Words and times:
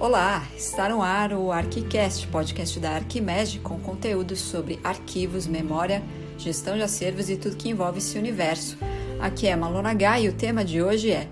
Olá, 0.00 0.46
está 0.56 0.88
no 0.88 1.02
ar 1.02 1.32
o 1.32 1.50
ArquiCast, 1.50 2.28
podcast 2.28 2.78
da 2.78 2.92
Arquimed 2.92 3.58
com 3.58 3.80
conteúdos 3.80 4.38
sobre 4.38 4.78
arquivos, 4.84 5.48
memória, 5.48 6.04
gestão 6.38 6.76
de 6.76 6.84
acervos 6.84 7.28
e 7.28 7.36
tudo 7.36 7.56
que 7.56 7.68
envolve 7.68 7.98
esse 7.98 8.16
universo. 8.16 8.78
Aqui 9.18 9.48
é 9.48 9.56
Malona 9.56 9.92
Gai 9.94 10.26
e 10.26 10.28
o 10.28 10.32
tema 10.32 10.64
de 10.64 10.80
hoje 10.80 11.10
é 11.10 11.26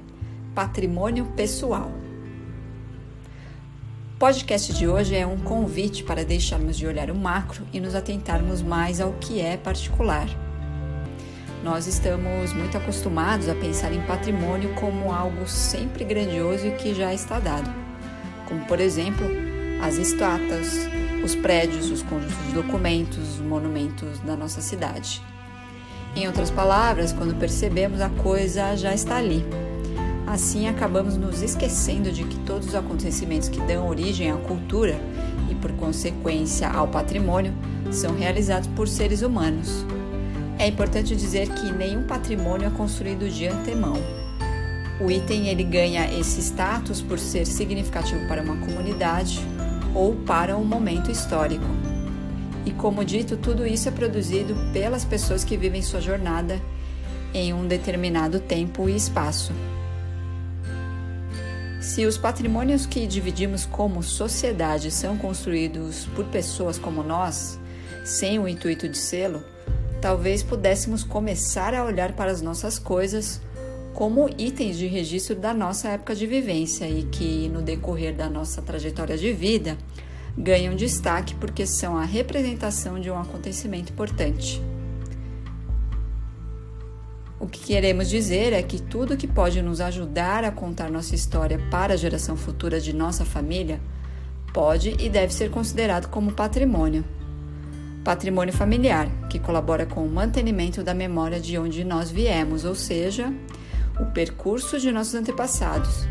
Patrimônio 0.53 1.27
Pessoal. 1.37 1.93
O 4.17 4.19
podcast 4.19 4.75
de 4.75 4.89
hoje 4.89 5.15
é 5.15 5.25
um 5.25 5.39
convite 5.39 6.03
para 6.03 6.25
deixarmos 6.25 6.77
de 6.77 6.89
olhar 6.89 7.09
o 7.09 7.15
macro 7.15 7.65
e 7.73 7.79
nos 7.79 7.95
atentarmos 7.95 8.63
mais 8.63 9.01
ao 9.01 9.13
que 9.13 9.41
é 9.41 9.57
particular. 9.57 10.27
Nós 11.63 11.87
estamos 11.87 12.53
muito 12.53 12.77
acostumados 12.77 13.49
a 13.49 13.55
pensar 13.55 13.93
em 13.93 14.05
patrimônio 14.07 14.75
como 14.75 15.13
algo 15.13 15.47
sempre 15.47 16.03
grandioso 16.03 16.67
e 16.67 16.73
que 16.73 16.93
já 16.93 17.15
está 17.15 17.39
dado 17.39 17.86
como 18.47 18.65
por 18.67 18.81
exemplo 18.81 19.27
as 19.83 19.97
estátuas, 19.97 20.89
os 21.23 21.35
prédios, 21.35 21.91
os 21.91 22.03
conjuntos 22.03 22.37
de 22.47 22.53
documentos, 22.53 23.19
os 23.19 23.41
monumentos 23.41 24.19
da 24.21 24.37
nossa 24.37 24.61
cidade. 24.61 25.23
Em 26.15 26.27
outras 26.27 26.51
palavras, 26.51 27.13
quando 27.13 27.39
percebemos 27.39 28.01
a 28.01 28.09
coisa 28.09 28.75
já 28.77 28.95
está 28.95 29.17
ali. 29.17 29.45
Assim 30.27 30.67
acabamos 30.67 31.17
nos 31.17 31.43
esquecendo 31.43 32.11
de 32.11 32.25
que 32.25 32.39
todos 32.41 32.69
os 32.69 32.75
acontecimentos 32.75 33.49
que 33.49 33.61
dão 33.61 33.89
origem 33.89 34.31
à 34.31 34.37
cultura 34.37 34.99
e 35.51 35.55
por 35.55 35.73
consequência 35.73 36.69
ao 36.69 36.89
patrimônio 36.89 37.53
são 37.93 38.17
realizados 38.17 38.69
por 38.69 38.89
seres 38.89 39.23
humanos. 39.23 39.85
É 40.59 40.67
importante 40.67 41.15
dizer 41.15 41.49
que 41.51 41.71
nenhum 41.71 42.05
patrimônio 42.05 42.67
é 42.67 42.71
construído 42.71 43.29
de 43.29 43.47
antemão. 43.47 44.26
O 44.99 45.11
item 45.11 45.49
ele 45.49 45.63
ganha 45.63 46.11
esse 46.19 46.41
status 46.41 47.03
por 47.03 47.19
ser 47.19 47.47
significativo 47.47 48.27
para 48.27 48.43
uma 48.43 48.57
comunidade 48.57 49.41
ou 49.95 50.15
para 50.15 50.57
um 50.57 50.65
momento 50.65 51.11
histórico. 51.11 51.67
E 52.65 52.71
como 52.73 53.05
dito, 53.05 53.37
tudo 53.37 53.67
isso 53.67 53.89
é 53.89 53.93
produzido 53.93 54.57
pelas 54.73 55.05
pessoas 55.05 55.45
que 55.45 55.57
vivem 55.57 55.83
sua 55.83 56.01
jornada 56.01 56.61
em 57.35 57.53
um 57.53 57.67
determinado 57.67 58.41
tempo 58.41 58.89
e 58.89 58.97
espaço. 58.97 59.53
Se 61.81 62.07
os 62.07 62.17
patrimônios 62.17 62.87
que 62.87 63.07
dividimos 63.07 63.67
como 63.67 64.03
sociedade 64.03 64.91
são 64.91 65.17
construídos 65.17 66.07
por 66.17 66.25
pessoas 66.25 66.79
como 66.79 67.03
nós, 67.03 67.61
sem 68.05 68.39
o 68.39 68.49
intuito 68.49 68.89
de 68.89 68.97
sê-lo, 68.97 69.45
talvez 70.01 70.43
pudéssemos 70.43 71.05
começar 71.05 71.75
a 71.75 71.85
olhar 71.85 72.13
para 72.13 72.31
as 72.31 72.41
nossas 72.41 72.79
coisas 72.79 73.41
como 73.97 74.29
itens 74.37 74.77
de 74.77 74.87
registro 74.87 75.35
da 75.35 75.55
nossa 75.55 75.89
época 75.89 76.15
de 76.15 76.27
vivência 76.27 76.87
e 76.87 77.05
que, 77.05 77.49
no 77.49 77.63
decorrer 77.63 78.15
da 78.15 78.29
nossa 78.29 78.61
trajetória 78.61 79.17
de 79.17 79.33
vida, 79.33 79.79
ganham 80.37 80.77
destaque 80.77 81.35
porque 81.37 81.67
são 81.67 81.97
a 81.97 82.05
representação 82.05 83.01
de 83.01 83.11
um 83.11 83.19
acontecimento 83.19 83.95
importante. 83.95 84.61
O 87.41 87.47
que 87.47 87.59
queremos 87.59 88.11
dizer 88.11 88.53
é 88.53 88.63
que 88.63 88.83
tudo 88.83 89.17
que 89.17 89.27
pode 89.27 89.63
nos 89.63 89.81
ajudar 89.81 90.45
a 90.45 90.51
contar 90.51 90.91
nossa 90.91 91.15
história 91.15 91.59
para 91.71 91.95
a 91.95 91.97
geração 91.97 92.37
futura 92.37 92.79
de 92.79 92.93
nossa 92.93 93.25
família 93.25 93.81
pode 94.53 94.95
e 94.99 95.09
deve 95.09 95.33
ser 95.33 95.51
considerado 95.51 96.09
como 96.09 96.33
patrimônio. 96.33 97.03
Patrimônio 98.05 98.53
familiar, 98.53 99.09
que 99.31 99.39
colabora 99.39 99.87
com 99.87 100.05
o 100.05 100.11
mantenimento 100.11 100.83
da 100.83 100.93
memória 100.93 101.41
de 101.41 101.57
onde 101.57 101.83
nós 101.83 102.11
viemos, 102.11 102.67
ou 102.67 102.75
seja, 102.75 103.33
o 104.01 104.07
percurso 104.07 104.79
de 104.79 104.93
nossos 104.93 105.15
antepassados 105.15 106.07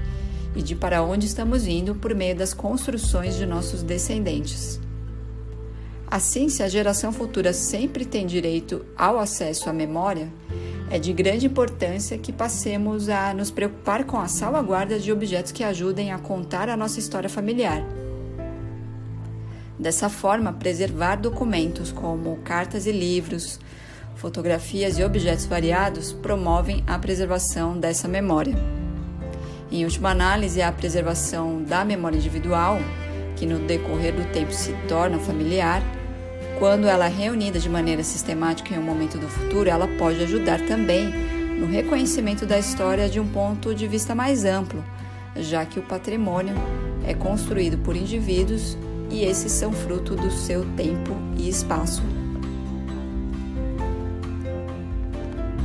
e 0.56 0.62
de 0.62 0.76
para 0.76 1.04
onde 1.04 1.26
estamos 1.26 1.68
indo 1.68 1.96
por 1.96 2.16
meio 2.16 2.36
das 2.36 2.54
construções 2.54 3.36
de 3.36 3.46
nossos 3.46 3.84
descendentes. 3.84 4.80
Assim, 6.08 6.50
se 6.50 6.64
a 6.64 6.68
geração 6.68 7.12
futura 7.12 7.52
sempre 7.52 8.06
tem 8.06 8.26
direito 8.26 8.86
ao 8.96 9.20
acesso 9.20 9.70
à 9.70 9.74
memória, 9.74 10.32
é 10.90 11.00
de 11.00 11.12
grande 11.12 11.48
importância 11.48 12.18
que 12.18 12.32
passemos 12.32 13.10
a 13.10 13.34
nos 13.34 13.50
preocupar 13.50 14.06
com 14.06 14.20
a 14.20 14.28
salvaguarda 14.28 15.00
de 15.00 15.12
objetos 15.12 15.52
que 15.52 15.64
ajudem 15.64 16.12
a 16.12 16.20
contar 16.20 16.70
a 16.70 16.78
nossa 16.78 17.00
história 17.00 17.30
familiar. 17.30 17.84
Dessa 19.78 20.08
forma, 20.08 20.54
preservar 20.54 21.18
documentos 21.18 21.92
como 21.92 22.38
cartas 22.38 22.86
e 22.86 22.92
livros, 22.92 23.60
fotografias 24.16 24.98
e 24.98 25.04
objetos 25.04 25.46
variados 25.46 26.12
promovem 26.12 26.84
a 26.88 26.98
preservação 26.98 27.78
dessa 27.78 28.08
memória. 28.08 28.56
Em 29.72 29.84
última 29.84 30.12
análise, 30.12 30.62
a 30.62 30.72
preservação 30.72 31.62
da 31.64 31.84
memória 31.84 32.18
individual, 32.18 32.78
que 33.36 33.46
no 33.46 33.60
decorrer 33.60 34.14
do 34.14 34.32
tempo 34.32 34.52
se 34.52 34.74
torna 34.88 35.20
familiar, 35.20 35.82
quando 36.58 36.88
ela 36.88 37.08
é 37.08 37.10
reunida 37.10 37.60
de 37.60 37.70
maneira 37.70 38.04
sistemática 38.04 38.74
em 38.74 38.80
um 38.80 38.84
momento 38.84 39.18
do 39.18 39.28
futuro, 39.28 39.70
ela 39.70 39.88
pode 39.98 40.24
ajudar 40.24 40.62
também 40.62 41.10
no 41.60 41.68
reconhecimento 41.68 42.46
da 42.46 42.58
história 42.58 43.10
de 43.10 43.20
um 43.20 43.28
ponto 43.28 43.76
de 43.76 43.88
vista 43.88 44.16
mais 44.16 44.46
amplo, 44.46 44.84
já 45.36 45.66
que 45.66 45.80
o 45.80 45.84
patrimônio 45.84 46.56
é 47.06 47.14
construído 47.14 47.78
por 47.80 47.96
indivíduos 47.96 48.78
e 49.10 49.24
esses 49.24 49.52
são 49.52 49.72
fruto 49.72 50.16
do 50.16 50.32
seu 50.32 50.66
tempo 50.76 51.14
e 51.38 51.50
espaço. 51.50 52.25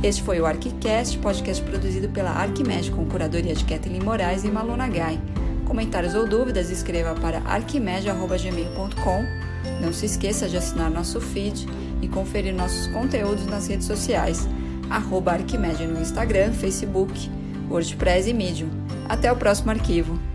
Este 0.03 0.23
foi 0.23 0.41
o 0.41 0.47
ArquiCast, 0.47 1.19
podcast 1.19 1.63
produzido 1.63 2.09
pela 2.09 2.31
Arquimed 2.31 2.89
com 2.89 3.05
curadoria 3.05 3.53
de 3.53 3.63
Kathleen 3.63 4.01
Moraes 4.01 4.43
e 4.43 4.47
Malona 4.47 4.87
Gai. 4.87 5.21
Comentários 5.63 6.15
ou 6.15 6.27
dúvidas, 6.27 6.71
escreva 6.71 7.13
para 7.13 7.37
arquimed.gmail.com. 7.41 9.25
Não 9.79 9.93
se 9.93 10.07
esqueça 10.07 10.49
de 10.49 10.57
assinar 10.57 10.89
nosso 10.89 11.21
feed 11.21 11.67
e 12.01 12.07
conferir 12.07 12.51
nossos 12.51 12.87
conteúdos 12.87 13.45
nas 13.45 13.67
redes 13.67 13.85
sociais, 13.85 14.49
arroba 14.89 15.33
Arquimed 15.33 15.85
no 15.85 16.01
Instagram, 16.01 16.51
Facebook, 16.51 17.29
WordPress 17.69 18.27
e 18.27 18.33
Medium. 18.33 18.69
Até 19.07 19.31
o 19.31 19.35
próximo 19.35 19.69
arquivo! 19.69 20.30